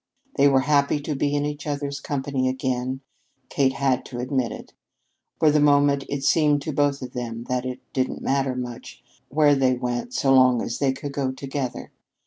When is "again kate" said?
2.49-3.73